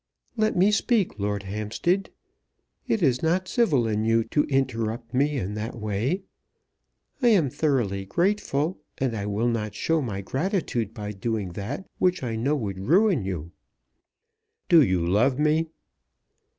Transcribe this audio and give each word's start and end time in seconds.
"Let 0.35 0.57
me 0.57 0.71
speak, 0.71 1.19
Lord 1.19 1.43
Hampstead. 1.43 2.09
It 2.87 3.03
is 3.03 3.21
not 3.21 3.47
civil 3.47 3.85
in 3.85 4.03
you 4.03 4.23
to 4.33 4.45
interrupt 4.45 5.13
me 5.13 5.37
in 5.37 5.53
that 5.53 5.77
way. 5.79 6.23
I 7.21 7.27
am 7.27 7.51
thoroughly 7.51 8.05
grateful, 8.05 8.79
and 8.97 9.15
I 9.15 9.27
will 9.27 9.47
not 9.47 9.75
show 9.75 10.01
my 10.01 10.21
gratitude 10.21 10.95
by 10.95 11.11
doing 11.11 11.51
that 11.51 11.85
which 11.99 12.23
I 12.23 12.35
know 12.35 12.55
would 12.55 12.79
ruin 12.79 13.23
you." 13.25 13.51
"Do 14.69 14.81
you 14.81 15.05
love 15.05 15.37
me?" 15.37 15.67